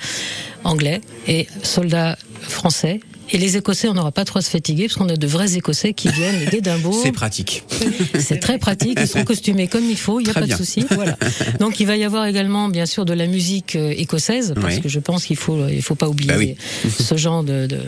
anglais 0.63 1.01
et 1.27 1.47
soldats 1.63 2.17
français. 2.41 2.99
Et 3.33 3.37
les 3.37 3.55
Écossais, 3.57 3.87
on 3.87 3.93
n'aura 3.93 4.11
pas 4.11 4.25
trop 4.25 4.39
à 4.39 4.41
se 4.41 4.49
fatiguer 4.49 4.87
parce 4.87 4.95
qu'on 4.97 5.07
a 5.09 5.15
de 5.15 5.27
vrais 5.27 5.55
Écossais 5.55 5.93
qui 5.93 6.09
viennent 6.09 6.45
d'Édimbourg. 6.49 6.99
C'est 7.03 7.11
pratique. 7.13 7.63
C'est 8.19 8.39
très 8.39 8.57
pratique. 8.57 8.97
Ils 8.99 9.07
seront 9.07 9.23
costumés 9.23 9.67
comme 9.67 9.85
il 9.89 9.97
faut. 9.97 10.19
Il 10.19 10.23
n'y 10.23 10.29
a 10.29 10.33
Très 10.33 10.41
pas 10.41 10.47
bien. 10.47 10.57
de 10.57 10.61
souci. 10.63 10.85
Voilà. 10.91 11.17
Donc 11.59 11.79
il 11.79 11.87
va 11.87 11.95
y 11.95 12.03
avoir 12.03 12.25
également, 12.25 12.67
bien 12.67 12.85
sûr, 12.85 13.05
de 13.05 13.13
la 13.13 13.27
musique 13.27 13.75
euh, 13.75 13.93
écossaise 13.95 14.53
parce 14.59 14.75
Oui. 14.75 14.81
que 14.81 14.89
je 14.89 14.99
pense 14.99 15.25
qu'il 15.25 15.37
faut, 15.37 15.67
il 15.69 15.81
faut 15.81 15.95
pas 15.95 16.09
oublier 16.09 16.29
Bah 16.31 16.37
oui. 16.37 16.55
ce 16.89 17.15
genre 17.15 17.43
de, 17.43 17.67
de 17.67 17.79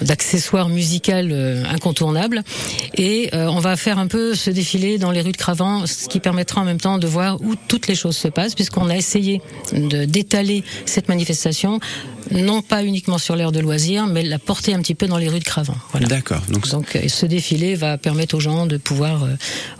d'accessoires 0.00 0.68
musical 0.68 1.30
euh, 1.32 1.62
incontournables. 1.70 2.42
Et 2.96 3.30
euh, 3.34 3.46
on 3.48 3.60
va 3.60 3.76
faire 3.76 3.98
un 3.98 4.06
peu 4.06 4.34
ce 4.34 4.50
défilé 4.50 4.98
dans 4.98 5.10
les 5.10 5.20
rues 5.20 5.32
de 5.32 5.36
Cravant, 5.36 5.86
ce 5.86 6.08
qui 6.08 6.20
permettra 6.20 6.60
en 6.60 6.64
même 6.64 6.80
temps 6.80 6.98
de 6.98 7.06
voir 7.06 7.40
où 7.42 7.54
toutes 7.68 7.86
les 7.86 7.94
choses 7.94 8.16
se 8.16 8.28
passent, 8.28 8.54
puisqu'on 8.54 8.88
a 8.88 8.96
essayé 8.96 9.40
de 9.72 10.04
d'étaler 10.04 10.64
cette 10.86 11.08
manifestation, 11.08 11.80
non 12.30 12.62
pas 12.62 12.84
uniquement 12.84 13.18
sur 13.18 13.36
l'aire 13.36 13.52
de 13.52 13.60
loisirs, 13.60 14.06
mais 14.06 14.22
la 14.22 14.38
porter 14.38 14.74
un 14.74 14.80
petit 14.80 14.94
peu 14.94 15.06
dans 15.06 15.18
les 15.18 15.28
rues 15.28 15.38
de 15.40 15.44
Cravant. 15.44 15.76
Voilà. 15.92 16.06
D'accord. 16.06 16.42
Donc 16.48 16.68
Donc 16.68 16.96
euh, 16.96 17.08
ce 17.08 17.26
défilé 17.26 17.74
va 17.74 17.98
permettre 17.98 18.34
aux 18.36 18.40
gens 18.40 18.66
de 18.66 18.76
pouvoir 18.76 19.24
euh, 19.24 19.28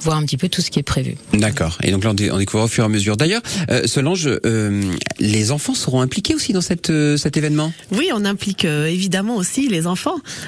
voir 0.00 0.16
un 0.16 0.24
petit 0.24 0.36
peu 0.36 0.48
tout 0.48 0.60
ce 0.60 0.70
qui 0.70 0.78
est 0.78 0.82
prévu. 0.84 1.16
D'accord. 1.32 1.78
Et 1.82 1.90
donc 1.90 2.04
là, 2.04 2.10
on, 2.10 2.14
dé- 2.14 2.30
on 2.30 2.38
découvre 2.38 2.64
au 2.64 2.68
fur 2.68 2.84
et 2.84 2.86
à 2.86 2.90
mesure. 2.90 3.16
D'ailleurs, 3.16 3.42
euh, 3.70 3.86
Solange, 3.86 4.28
euh, 4.44 4.82
les 5.18 5.50
enfants 5.50 5.74
seront 5.74 6.00
impliqués 6.00 6.34
aussi 6.34 6.52
dans 6.52 6.60
cette, 6.60 6.90
euh, 6.90 7.16
cet 7.16 7.36
événement? 7.36 7.72
Oui, 7.92 8.10
on 8.14 8.24
implique 8.24 8.64
euh, 8.64 8.86
évidemment 8.86 9.36
aussi 9.36 9.68
les 9.68 9.86
enfants. 9.86 10.03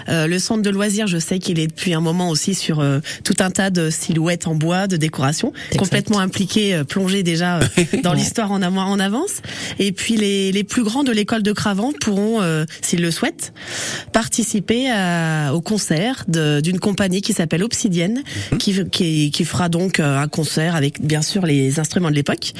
Euh, 0.08 0.26
le 0.26 0.38
centre 0.38 0.62
de 0.62 0.70
loisirs, 0.70 1.06
je 1.06 1.18
sais 1.18 1.38
qu'il 1.38 1.58
est 1.58 1.66
depuis 1.66 1.94
un 1.94 2.00
moment 2.00 2.30
aussi 2.30 2.54
sur 2.54 2.80
euh, 2.80 3.00
tout 3.24 3.34
un 3.40 3.50
tas 3.50 3.70
de 3.70 3.90
silhouettes 3.90 4.46
en 4.46 4.54
bois, 4.54 4.86
de 4.86 4.96
décoration, 4.96 5.52
Exact. 5.68 5.78
complètement 5.78 6.18
impliqué, 6.18 6.74
euh, 6.74 6.84
plongé 6.84 7.22
déjà 7.22 7.58
euh, 7.58 7.64
dans 8.02 8.12
l'histoire 8.12 8.52
en, 8.52 8.60
amont- 8.62 8.80
en 8.80 8.98
avance. 9.00 9.42
Et 9.78 9.92
puis 9.92 10.16
les, 10.16 10.52
les 10.52 10.64
plus 10.64 10.82
grands 10.84 11.04
de 11.04 11.12
l'école 11.12 11.42
de 11.42 11.52
Cravant 11.52 11.92
pourront, 12.00 12.40
euh, 12.42 12.64
s'ils 12.82 13.00
le 13.02 13.10
souhaitent, 13.10 13.52
participer 14.12 14.90
à- 14.90 15.52
au 15.54 15.60
concert 15.60 16.24
d'une 16.28 16.78
compagnie 16.78 17.22
qui 17.22 17.32
s'appelle 17.32 17.62
Obsidienne, 17.62 18.22
Mhm. 18.52 18.58
qui, 18.58 18.84
qui, 18.90 19.30
qui 19.30 19.44
fera 19.44 19.68
donc 19.68 20.00
euh, 20.00 20.18
un 20.18 20.28
concert 20.28 20.74
avec 20.76 21.00
bien 21.04 21.22
sûr 21.22 21.46
les 21.46 21.78
instruments 21.80 22.10
de 22.10 22.14
l'époque 22.14 22.52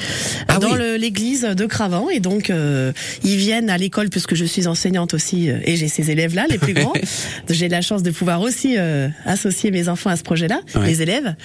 Ah 0.47 0.57
dans 0.59 0.73
oui. 0.73 0.99
l'église 0.99 1.41
de 1.41 1.65
Cravant. 1.65 2.09
Et 2.09 2.19
donc 2.19 2.49
euh, 2.49 2.91
ils 3.23 3.37
viennent 3.37 3.69
à 3.69 3.77
l'école 3.77 4.09
puisque 4.09 4.35
je 4.35 4.45
suis 4.45 4.67
enseignante 4.67 5.13
aussi 5.13 5.49
et 5.49 5.75
j'ai 5.75 5.87
ces 5.87 6.11
élèves 6.11 6.35
là, 6.35 6.45
les 6.49 6.57
plus 6.57 6.73
grands. 6.73 6.86
j'ai 7.49 7.67
la 7.69 7.81
chance 7.81 8.03
de 8.03 8.11
pouvoir 8.11 8.41
aussi 8.41 8.75
euh, 8.77 9.07
associer 9.25 9.71
mes 9.71 9.89
enfants 9.89 10.09
à 10.09 10.15
ce 10.17 10.23
projet-là, 10.23 10.61
Ouais. 10.75 10.87
les 10.87 11.01
élèves. 11.01 11.35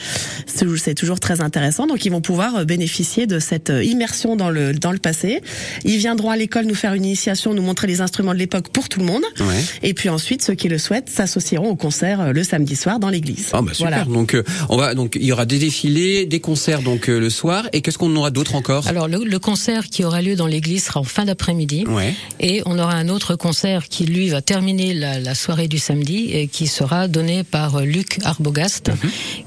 C'est 0.46 0.94
toujours 0.94 1.20
très 1.20 1.40
intéressant. 1.40 1.86
Donc 1.86 2.04
ils 2.04 2.10
vont 2.10 2.20
pouvoir 2.20 2.56
euh, 2.56 2.64
bénéficier 2.64 3.26
de 3.26 3.38
cette 3.38 3.70
euh, 3.70 3.82
immersion 3.84 4.36
dans 4.36 4.50
le 4.50 4.72
dans 4.74 4.92
le 4.92 4.98
passé. 4.98 5.40
Ils 5.84 5.98
viendront 5.98 6.30
à 6.30 6.36
l'école 6.36 6.66
nous 6.66 6.74
faire 6.74 6.94
une 6.94 7.04
initiation, 7.04 7.54
nous 7.54 7.62
montrer 7.62 7.86
les 7.86 8.00
instruments 8.00 8.32
de 8.34 8.38
l'époque 8.38 8.68
pour 8.68 8.88
tout 8.88 9.00
le 9.00 9.06
monde. 9.06 9.22
Ouais. 9.40 9.60
Et 9.82 9.94
puis 9.94 10.08
ensuite, 10.08 10.42
ceux 10.42 10.54
qui 10.54 10.68
le 10.68 10.78
souhaitent 10.78 11.08
s'associeront 11.10 11.68
au 11.70 11.76
concert 11.76 12.32
le 12.32 12.44
samedi 12.44 12.76
soir 12.76 12.98
dans 12.98 13.08
l'église. 13.08 13.48
Ah 13.52 13.62
bah 13.62 13.72
super. 13.74 13.90
Voilà. 13.90 14.04
Donc 14.04 14.34
euh, 14.34 14.42
on 14.68 14.76
va 14.76 14.94
donc 14.94 15.16
il 15.16 15.24
y 15.24 15.32
aura 15.32 15.46
des 15.46 15.58
défilés, 15.58 16.26
des 16.26 16.40
concerts 16.40 16.82
donc 16.82 17.08
euh, 17.08 17.18
le 17.18 17.30
soir 17.30 17.68
et 17.72 17.80
qu'est-ce 17.80 17.98
qu'on 17.98 18.14
aura 18.16 18.30
d'autre 18.30 18.54
encore? 18.54 18.86
Alors 18.88 19.08
le, 19.08 19.24
le 19.24 19.38
concert 19.38 19.86
qui 19.88 20.04
aura 20.04 20.22
lieu 20.22 20.36
dans 20.36 20.46
l'église 20.46 20.84
sera 20.84 21.00
en 21.00 21.04
fin 21.04 21.24
d'après-midi. 21.24 21.84
Ouais. 21.88 22.14
Et 22.40 22.62
on 22.66 22.78
aura 22.78 22.94
un 22.94 23.08
autre 23.08 23.36
concert 23.36 23.88
qui, 23.88 24.04
lui, 24.06 24.28
va 24.28 24.42
terminer 24.42 24.94
la, 24.94 25.18
la 25.18 25.31
soirée 25.34 25.68
du 25.68 25.78
samedi 25.78 26.30
et 26.32 26.46
qui 26.48 26.66
sera 26.66 27.08
donné 27.08 27.44
par 27.44 27.76
euh, 27.76 27.84
Luc 27.84 28.18
Arbogast, 28.24 28.90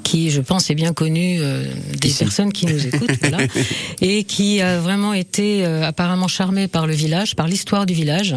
qui, 0.03 0.29
je 0.31 0.41
pense, 0.41 0.69
est 0.69 0.75
bien 0.75 0.93
connu 0.93 1.37
euh, 1.39 1.65
des 1.99 2.09
Ici. 2.09 2.19
personnes 2.23 2.51
qui 2.53 2.65
nous 2.65 2.85
écoutent, 2.87 3.11
voilà, 3.21 3.37
et 4.01 4.23
qui 4.23 4.61
a 4.61 4.79
vraiment 4.79 5.13
été 5.13 5.65
euh, 5.65 5.83
apparemment 5.85 6.27
charmé 6.27 6.67
par 6.67 6.87
le 6.87 6.93
village, 6.93 7.35
par 7.35 7.47
l'histoire 7.47 7.85
du 7.85 7.93
village, 7.93 8.35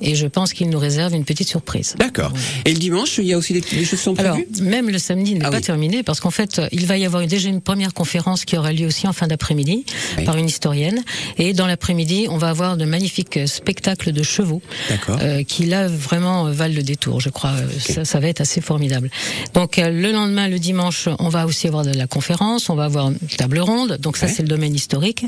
et 0.00 0.14
je 0.14 0.26
pense 0.26 0.52
qu'il 0.52 0.70
nous 0.70 0.78
réserve 0.78 1.14
une 1.14 1.24
petite 1.24 1.48
surprise. 1.48 1.94
D'accord. 1.98 2.32
Et 2.64 2.72
le 2.72 2.78
dimanche, 2.78 3.18
il 3.18 3.24
y 3.26 3.32
a 3.32 3.38
aussi 3.38 3.52
des, 3.52 3.60
des 3.60 3.84
choses 3.84 3.90
qui 3.90 3.96
sont 4.04 4.18
Alors, 4.18 4.34
prévues? 4.36 4.62
même 4.62 4.90
le 4.90 4.98
samedi 4.98 5.34
n'est 5.34 5.44
Ah 5.44 5.50
pas 5.50 5.56
oui. 5.58 5.62
terminé 5.62 6.02
parce 6.02 6.20
qu'en 6.20 6.30
fait, 6.30 6.60
il 6.72 6.86
va 6.86 6.96
y 6.98 7.04
avoir 7.04 7.26
déjà 7.26 7.48
une 7.48 7.60
première 7.60 7.94
conférence 7.94 8.44
qui 8.44 8.56
aura 8.56 8.72
lieu 8.72 8.86
aussi 8.86 9.06
en 9.06 9.12
fin 9.12 9.26
d'après-midi 9.26 9.84
Oui. 10.18 10.24
par 10.24 10.36
une 10.36 10.46
historienne. 10.46 11.02
Et 11.38 11.52
dans 11.52 11.66
l'après-midi, 11.66 12.26
on 12.30 12.38
va 12.38 12.48
avoir 12.50 12.76
de 12.76 12.84
magnifiques 12.84 13.38
spectacles 13.46 14.12
de 14.12 14.22
chevaux 14.22 14.62
euh, 15.08 15.42
qui 15.42 15.66
là 15.66 15.88
vraiment 15.88 16.46
euh, 16.46 16.52
valent 16.52 16.74
le 16.74 16.82
détour. 16.88 17.20
Je 17.20 17.30
crois, 17.30 17.50
Euh, 17.50 17.68
ça, 17.94 18.04
ça 18.04 18.18
va 18.20 18.28
être 18.28 18.40
assez 18.40 18.60
formidable. 18.60 19.10
Donc 19.54 19.78
euh, 19.78 19.88
le 19.90 20.10
lendemain, 20.12 20.48
le 20.48 20.58
dimanche, 20.58 21.08
on 21.18 21.28
va 21.28 21.46
aussi 21.46 21.66
avoir 21.68 21.84
de 21.84 21.92
la 21.92 22.06
conférence, 22.06 22.68
on 22.70 22.74
va 22.74 22.84
avoir 22.84 23.08
une 23.10 23.18
table 23.36 23.60
ronde. 23.60 23.98
Donc 24.00 24.16
ça, 24.16 24.26
Ouais. 24.26 24.32
c'est 24.34 24.42
le 24.42 24.48
domaine 24.48 24.74
historique. 24.74 25.24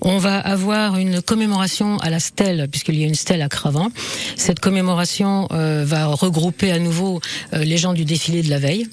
On 0.00 0.18
va 0.18 0.38
avoir 0.38 0.96
une 0.98 1.20
commémoration 1.22 1.98
à 1.98 2.08
la 2.10 2.20
stèle, 2.20 2.68
puisqu'il 2.70 2.98
y 2.98 3.04
a 3.04 3.06
une 3.06 3.14
stèle 3.26 3.42
à 3.42 3.48
Cravant. 3.48 3.88
Cette 4.36 4.60
commémoration 4.60 5.48
euh, 5.52 5.84
va 5.86 6.06
regrouper 6.06 6.70
à 6.72 6.78
nouveau 6.78 7.20
euh, 7.54 7.64
les 7.64 7.76
gens 7.78 7.92
du 7.94 8.04
défilé 8.04 8.42
de 8.42 8.50
la 8.50 8.58
veille. 8.58 8.86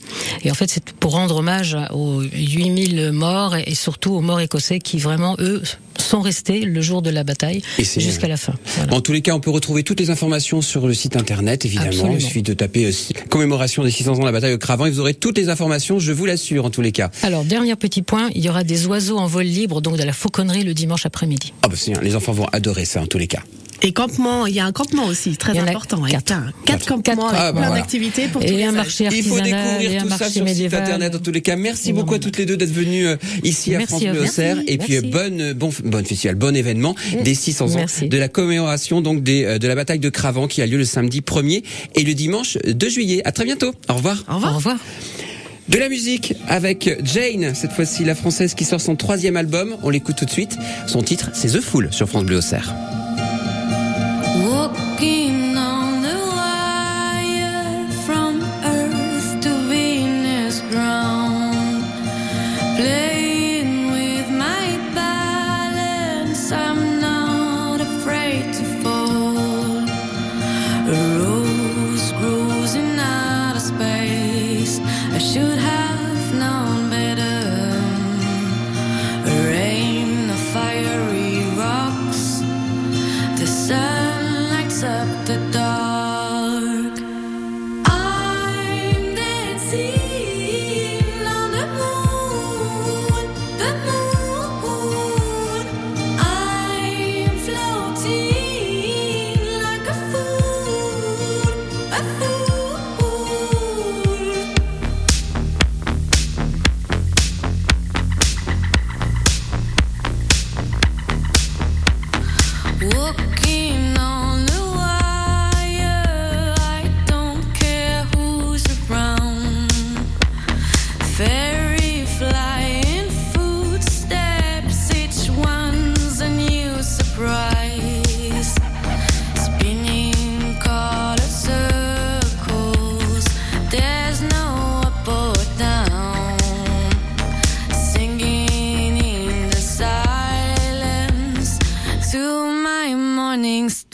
Et 0.43 0.51
en 0.51 0.55
fait, 0.55 0.69
c'est 0.69 0.91
pour 0.93 1.11
rendre 1.11 1.35
hommage 1.37 1.77
aux 1.93 2.21
8000 2.21 3.11
morts 3.11 3.55
et 3.55 3.75
surtout 3.75 4.13
aux 4.15 4.21
morts 4.21 4.39
écossais 4.41 4.79
qui 4.79 4.97
vraiment, 4.97 5.35
eux, 5.39 5.61
sont 5.97 6.21
restés 6.21 6.61
le 6.61 6.81
jour 6.81 7.01
de 7.01 7.09
la 7.09 7.23
bataille 7.23 7.61
jusqu'à 7.79 8.27
la 8.27 8.37
fin. 8.37 8.53
Voilà. 8.77 8.93
En 8.93 9.01
tous 9.01 9.13
les 9.13 9.21
cas, 9.21 9.33
on 9.33 9.39
peut 9.39 9.49
retrouver 9.51 9.83
toutes 9.83 9.99
les 9.99 10.09
informations 10.11 10.61
sur 10.61 10.87
le 10.87 10.93
site 10.93 11.15
internet, 11.15 11.65
évidemment. 11.65 11.86
Absolument. 11.87 12.15
Il 12.17 12.21
suffit 12.21 12.43
de 12.43 12.53
taper 12.53 12.85
euh, 12.85 12.91
commémoration 13.29 13.83
des 13.83 13.91
600 13.91 14.13
ans 14.13 14.19
de 14.19 14.25
la 14.25 14.31
bataille 14.31 14.51
de 14.51 14.57
Cravant 14.57 14.85
et 14.85 14.91
vous 14.91 14.99
aurez 14.99 15.13
toutes 15.13 15.37
les 15.37 15.49
informations, 15.49 15.99
je 15.99 16.11
vous 16.11 16.25
l'assure, 16.25 16.65
en 16.65 16.69
tous 16.69 16.81
les 16.81 16.91
cas. 16.91 17.09
Alors, 17.23 17.43
dernier 17.43 17.75
petit 17.75 18.01
point, 18.01 18.29
il 18.35 18.43
y 18.43 18.49
aura 18.49 18.63
des 18.63 18.85
oiseaux 18.87 19.17
en 19.17 19.27
vol 19.27 19.45
libre, 19.45 19.81
donc 19.81 19.97
de 19.97 20.03
la 20.03 20.13
fauconnerie 20.13 20.63
le 20.63 20.73
dimanche 20.73 21.05
après-midi. 21.05 21.53
Ah 21.63 21.67
bah 21.67 21.75
c'est 21.77 21.91
bien, 21.91 22.01
les 22.01 22.15
enfants 22.15 22.33
vont 22.33 22.47
adorer 22.51 22.85
ça, 22.85 23.01
en 23.01 23.07
tous 23.07 23.17
les 23.17 23.27
cas. 23.27 23.43
Et 23.83 23.91
campement, 23.93 24.47
il 24.47 24.55
y 24.55 24.59
a 24.59 24.65
un 24.65 24.71
campement 24.71 25.05
aussi, 25.05 25.37
très 25.37 25.53
Il 25.53 25.57
y 25.57 25.61
en 25.61 25.67
a 25.67 25.69
important. 25.69 26.01
quatre. 26.01 26.25
plein- 26.25 26.51
Quatre 26.65 26.85
campements 26.87 27.27
Ah, 27.29 27.29
avec 27.29 27.39
bah 27.39 27.51
plein 27.61 27.67
voilà. 27.69 27.81
d'activités 27.81 28.27
pour 28.27 28.41
tous 28.41 28.47
Et 28.47 28.57
les 28.57 28.63
un 28.63 28.69
âges. 28.69 28.75
marché 28.75 29.07
Il 29.11 29.23
faut 29.23 29.37
et 29.37 29.41
découvrir 29.43 30.01
tout 30.03 30.09
ça 30.09 30.29
sur 30.29 30.43
le 30.43 30.53
site 30.53 30.73
internet 30.73 31.15
en 31.15 31.19
tous 31.19 31.31
les 31.31 31.41
cas. 31.41 31.55
Merci 31.55 31.93
beaucoup 31.93 32.15
à 32.15 32.19
toutes 32.19 32.37
les 32.37 32.45
deux 32.45 32.57
d'être 32.57 32.71
venues 32.73 33.07
euh, 33.07 33.17
ici 33.43 33.75
à 33.75 33.77
Merci 33.77 33.91
France 33.93 34.03
Bleu 34.03 34.19
vous. 34.21 34.25
Auxerre. 34.27 34.55
Merci. 34.55 34.71
Et 34.73 34.77
puis 34.79 34.95
euh, 34.95 35.01
Merci. 35.03 35.11
bonne, 35.11 35.41
euh, 35.41 35.53
bon, 35.53 35.69
bonne 35.85 36.05
festival, 36.05 36.35
bon 36.35 36.55
événement 36.55 36.95
des 37.23 37.35
600 37.35 37.65
ans 37.73 37.75
Merci. 37.77 38.09
de 38.09 38.17
la 38.17 38.27
commémoration 38.27 39.01
donc 39.01 39.21
des, 39.23 39.45
euh, 39.45 39.59
de 39.59 39.67
la 39.67 39.75
bataille 39.75 39.99
de 39.99 40.09
Cravant 40.09 40.47
qui 40.47 40.61
a 40.63 40.65
lieu 40.65 40.77
le 40.77 40.85
samedi 40.85 41.21
1er 41.21 41.63
et 41.95 42.03
le 42.03 42.13
dimanche 42.15 42.57
2 42.65 42.89
juillet. 42.89 43.21
À 43.25 43.31
très 43.31 43.45
bientôt. 43.45 43.73
Au 43.89 43.93
revoir. 43.93 44.23
Au 44.27 44.35
revoir. 44.35 44.53
Au 44.53 44.57
revoir. 44.57 44.77
De 45.69 45.77
la 45.77 45.87
musique 45.89 46.33
avec 46.47 46.89
Jane, 47.03 47.53
cette 47.53 47.73
fois-ci 47.73 48.03
la 48.05 48.15
française 48.15 48.53
qui 48.55 48.65
sort 48.65 48.81
son 48.81 48.95
troisième 48.95 49.37
album. 49.37 49.75
On 49.83 49.89
l'écoute 49.89 50.15
tout 50.15 50.25
de 50.25 50.31
suite. 50.31 50.57
Son 50.87 51.03
titre, 51.03 51.29
c'est 51.33 51.49
The 51.49 51.61
Fool 51.61 51.89
sur 51.91 52.07
France 52.09 52.23
Bleu 52.23 52.37
Auxerre. 52.37 52.73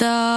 the 0.04 0.33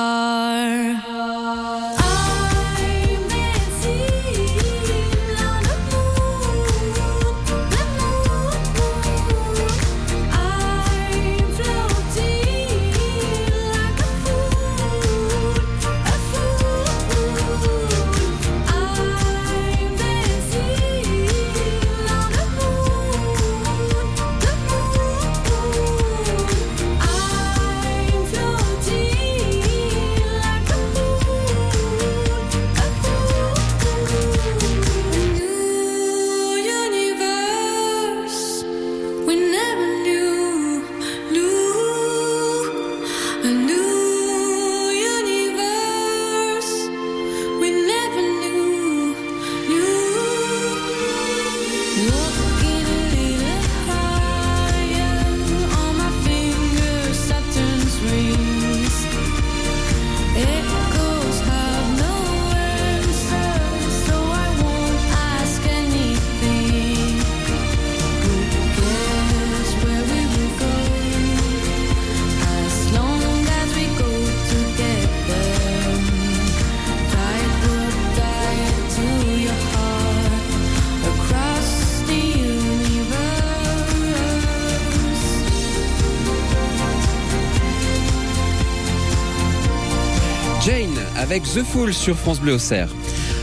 avec 91.27 91.43
The 91.43 91.65
Fool 91.65 91.93
sur 91.93 92.17
France 92.17 92.41
Bleu 92.41 92.55
Auxerre. 92.55 92.89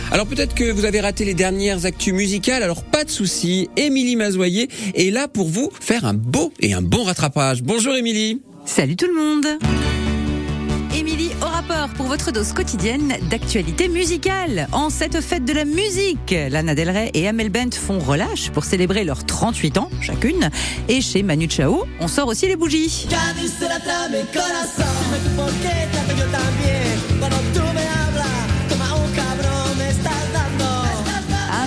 Alors 0.09 0.25
peut-être 0.25 0.55
que 0.55 0.71
vous 0.71 0.85
avez 0.85 1.01
raté 1.01 1.25
les 1.25 1.33
dernières 1.33 1.85
actus 1.85 2.13
musicales, 2.13 2.63
alors 2.63 2.81
pas 2.81 3.03
de 3.03 3.09
souci. 3.09 3.69
Émilie 3.75 4.15
Mazoyer 4.15 4.69
est 4.95 5.11
là 5.11 5.27
pour 5.27 5.49
vous 5.49 5.69
faire 5.81 6.05
un 6.05 6.13
beau 6.13 6.53
et 6.61 6.73
un 6.73 6.81
bon 6.81 7.03
rattrapage. 7.03 7.61
Bonjour 7.61 7.93
Émilie. 7.93 8.41
Salut 8.65 8.95
tout 8.95 9.07
le 9.07 9.13
monde 9.13 9.47
Émilie 10.97 11.31
pour 11.93 12.07
votre 12.07 12.31
dose 12.31 12.53
quotidienne 12.53 13.15
d'actualité 13.29 13.87
musicale. 13.87 14.67
En 14.71 14.89
cette 14.89 15.21
fête 15.21 15.45
de 15.45 15.53
la 15.53 15.65
musique, 15.65 16.31
Lana 16.31 16.75
Del 16.75 16.89
Rey 16.89 17.11
et 17.13 17.27
Amel 17.27 17.49
Bent 17.49 17.73
font 17.73 17.99
relâche 17.99 18.49
pour 18.49 18.63
célébrer 18.63 19.03
leurs 19.03 19.25
38 19.25 19.77
ans 19.77 19.89
chacune. 20.01 20.49
Et 20.87 21.01
chez 21.01 21.23
Manu 21.23 21.47
Chao, 21.49 21.85
on 21.99 22.07
sort 22.07 22.27
aussi 22.27 22.47
les 22.47 22.55
bougies. 22.55 23.07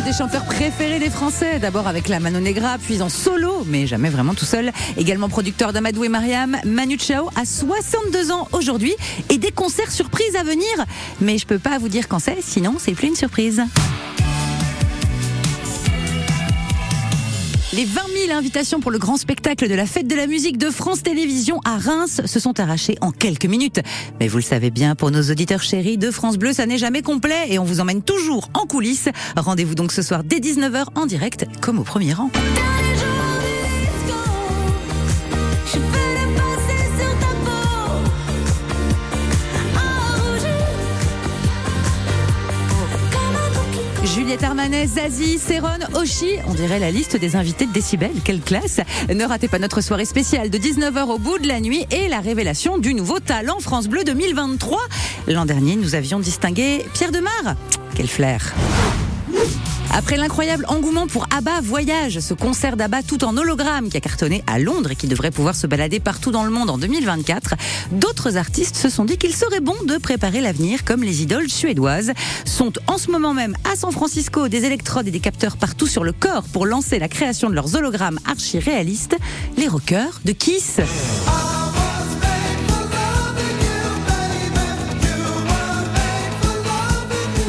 Des 0.07 0.13
chanteurs 0.13 0.45
préférés 0.45 1.01
des 1.01 1.11
Français, 1.11 1.59
d'abord 1.59 1.89
avec 1.89 2.07
la 2.07 2.21
Mano 2.21 2.39
Negra, 2.39 2.77
puis 2.81 3.03
en 3.03 3.09
solo, 3.09 3.65
mais 3.67 3.89
jamais 3.89 4.09
vraiment 4.09 4.35
tout 4.35 4.45
seul. 4.45 4.71
Également 4.97 5.29
producteur 5.29 5.73
d'Amadou 5.73 6.05
et 6.05 6.09
Mariam, 6.09 6.57
Manu 6.65 6.97
Chao 6.97 7.29
a 7.35 7.45
62 7.45 8.31
ans 8.31 8.47
aujourd'hui 8.53 8.95
et 9.31 9.39
des 9.39 9.51
concerts 9.51 9.91
surprises 9.91 10.37
à 10.37 10.45
venir. 10.45 10.69
Mais 11.21 11.39
je 11.39 11.47
peux 11.47 11.59
pas 11.59 11.79
vous 11.79 11.89
dire 11.89 12.07
quand 12.07 12.21
c'est, 12.21 12.41
sinon 12.41 12.77
c'est 12.79 12.93
plus 12.93 13.09
une 13.09 13.17
surprise. 13.17 13.65
Les 17.77 17.85
20 17.85 18.01
000 18.29 18.39
invitations 18.39 18.81
pour 18.81 18.91
le 18.91 18.99
grand 18.99 19.19
spectacle 19.19 19.69
de 19.69 19.75
la 19.75 19.85
fête 19.85 20.09
de 20.09 20.15
la 20.15 20.27
musique 20.27 20.57
de 20.57 20.71
France 20.71 21.03
Télévisions 21.03 21.61
à 21.67 21.77
Reims 21.77 22.23
se 22.25 22.41
sont 22.41 22.59
arrachées 22.59 22.97
en 23.03 23.11
quelques 23.11 23.45
minutes. 23.45 23.81
Mais 24.19 24.29
vous 24.29 24.39
le 24.39 24.43
savez 24.43 24.71
bien, 24.71 24.95
pour 24.95 25.11
nos 25.11 25.21
auditeurs 25.21 25.63
chéris 25.63 25.99
de 25.99 26.11
France 26.11 26.39
Bleu, 26.39 26.55
ça 26.55 26.65
n'est 26.65 26.79
jamais 26.79 27.03
complet 27.03 27.49
et 27.51 27.59
on 27.59 27.65
vous 27.65 27.81
emmène 27.81 28.01
toujours 28.01 28.49
en 28.55 28.65
coulisses. 28.65 29.11
Rendez-vous 29.37 29.75
donc 29.75 29.93
ce 29.93 30.01
soir 30.01 30.25
dès 30.25 30.39
19h 30.39 30.87
en 30.95 31.05
direct, 31.05 31.45
comme 31.61 31.79
au 31.79 31.83
premier 31.83 32.15
rang. 32.15 32.31
Juliette 44.17 44.45
Armanet, 44.45 44.87
Zazie, 44.87 45.39
Céron, 45.39 45.79
Oshi. 45.93 46.39
On 46.47 46.55
dirait 46.55 46.79
la 46.79 46.91
liste 46.91 47.19
des 47.19 47.37
invités 47.37 47.67
de 47.67 47.73
Décibel. 47.73 48.13
Quelle 48.25 48.41
classe 48.41 48.81
Ne 49.11 49.23
ratez 49.27 49.47
pas 49.47 49.59
notre 49.59 49.83
soirée 49.83 50.07
spéciale 50.07 50.49
de 50.49 50.57
19h 50.57 51.05
au 51.11 51.19
bout 51.19 51.39
de 51.39 51.47
la 51.47 51.61
nuit 51.61 51.85
et 51.91 52.09
la 52.09 52.21
révélation 52.21 52.79
du 52.79 52.95
nouveau 52.95 53.21
talent 53.21 53.61
France 53.61 53.89
Bleu 53.89 54.05
2023. 54.05 54.81
L'an 55.29 55.45
dernier, 55.45 55.77
nous 55.77 55.95
avions 55.95 56.19
distingué 56.19 56.87
Pierre 56.95 57.13
Demar. 57.13 57.57
Quel 57.95 58.09
flair 58.09 58.55
après 59.95 60.17
l'incroyable 60.17 60.67
engouement 60.69 61.07
pour 61.07 61.27
ABBA 61.35 61.61
Voyage, 61.63 62.21
ce 62.21 62.35
concert 62.35 62.77
d'ABBA 62.77 63.03
tout 63.03 63.25
en 63.25 63.37
hologramme 63.37 63.89
qui 63.89 63.97
a 63.97 64.01
cartonné 64.01 64.45
à 64.47 64.59
Londres 64.59 64.91
et 64.91 64.97
qui 64.97 65.07
devrait 65.07 65.31
pouvoir 65.31 65.55
se 65.55 65.67
balader 65.67 66.01
partout 66.01 66.31
dans 66.31 66.45
le 66.45 66.51
monde 66.51 66.69
en 66.69 66.79
2024, 66.79 67.55
d'autres 67.93 68.37
artistes 68.37 68.77
se 68.77 68.89
sont 68.89 69.05
dit 69.05 69.17
qu'il 69.17 69.35
serait 69.35 69.61
bon 69.61 69.75
de 69.87 69.97
préparer 69.97 70.41
l'avenir 70.41 70.85
comme 70.85 71.03
les 71.03 71.23
idoles 71.23 71.49
suédoises 71.49 72.13
sont 72.45 72.73
en 72.89 72.99
ce 72.99 73.11
moment 73.11 73.33
même 73.33 73.57
à 73.71 73.77
San 73.77 73.91
Francisco 73.91 74.49
des 74.49 74.65
électrodes 74.65 75.09
et 75.09 75.11
des 75.11 75.21
capteurs 75.21 75.57
partout 75.57 75.87
sur 75.87 76.05
le 76.05 76.13
corps 76.13 76.45
pour 76.53 76.67
lancer 76.67 76.99
la 76.99 77.09
création 77.09 77.49
de 77.49 77.55
leurs 77.55 77.75
hologrammes 77.75 78.19
archi-réalistes, 78.27 79.17
les 79.57 79.69
rockers 79.69 80.21
de 80.25 80.33
Kiss. 80.33 80.81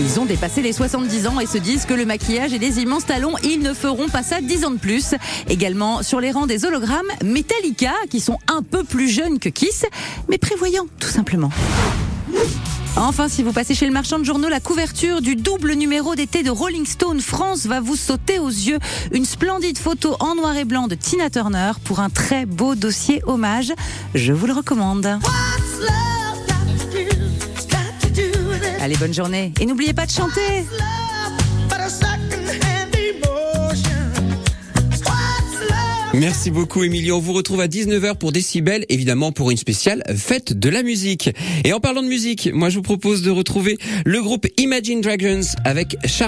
Ils 0.10 0.22
ont 0.22 0.26
dépassé 0.26 0.62
les 0.62 0.72
70 0.72 1.28
ans 1.28 1.41
et 1.41 1.46
se 1.46 1.58
disent 1.58 1.86
que 1.86 1.93
le 1.93 2.06
maquillage 2.06 2.54
et 2.54 2.60
les 2.60 2.80
immenses 2.80 3.06
talons, 3.06 3.34
ils 3.43 3.60
ne 3.60 3.74
feront 3.74 4.08
pas 4.08 4.24
ça 4.24 4.39
10 4.39 4.63
ans 4.63 4.72
de 4.72 4.78
plus. 4.78 5.15
Également 5.50 6.02
sur 6.02 6.22
les 6.22 6.32
rangs 6.32 6.48
des 6.48 6.63
hologrammes, 6.63 7.12
Metallica, 7.26 7.91
qui 8.10 8.22
sont 8.22 8.39
un 8.48 8.62
peu 8.62 8.86
plus 8.86 9.10
jeunes 9.10 9.38
que 9.38 9.50
Kiss, 9.50 9.86
mais 10.30 10.38
prévoyants 10.38 10.86
tout 10.98 11.10
simplement. 11.10 11.50
Enfin, 12.96 13.28
si 13.28 13.43
vous 13.43 13.52
passez 13.52 13.76
chez 13.76 13.86
le 13.86 13.91
marchand 13.91 14.17
de 14.17 14.24
journaux, 14.24 14.48
la 14.48 14.62
couverture 14.62 15.20
du 15.20 15.36
double 15.36 15.74
numéro 15.74 16.15
d'été 16.15 16.41
de 16.41 16.52
Rolling 16.52 16.86
Stone 16.86 17.20
France 17.20 17.65
va 17.65 17.82
vous 17.82 17.98
sauter 17.98 18.39
aux 18.39 18.48
yeux. 18.48 18.80
Une 19.12 19.26
splendide 19.26 19.78
photo 19.78 20.15
en 20.22 20.36
noir 20.36 20.56
et 20.56 20.63
blanc 20.63 20.88
de 20.88 20.96
Tina 20.96 21.30
Turner 21.30 21.74
pour 21.84 22.00
un 22.00 22.10
très 22.10 22.46
beau 22.46 22.76
dossier 22.76 23.22
hommage. 23.28 23.74
Je 24.15 24.32
vous 24.32 24.48
le 24.48 24.54
recommande. 24.54 25.20
Allez, 28.88 28.95
bonne 28.95 29.13
journée. 29.13 29.52
Et 29.60 29.65
n'oubliez 29.65 29.93
pas 29.93 30.06
de 30.06 30.12
chanter. 30.12 30.63
Merci 36.19 36.50
beaucoup 36.50 36.84
Emilio. 36.84 37.17
On 37.17 37.19
vous 37.19 37.34
retrouve 37.34 37.62
à 37.62 37.67
19h 37.67 38.15
pour 38.15 38.32
Décibel, 38.32 38.86
évidemment 38.89 39.32
pour 39.32 39.52
une 39.52 39.58
spéciale 39.58 40.02
fête 40.15 40.52
de 40.52 40.67
la 40.67 40.82
musique. 40.82 41.30
Et 41.63 41.73
en 41.73 41.80
parlant 41.80 42.02
de 42.02 42.08
musique, 42.08 42.50
moi 42.52 42.69
je 42.69 42.78
vous 42.78 42.82
propose 42.82 43.21
de 43.21 43.30
retrouver 43.30 43.78
le 44.04 44.19
groupe 44.23 44.47
Imagine 44.58 45.02
Dragons 45.02 45.41
avec 45.63 45.95
Shark 46.06 46.26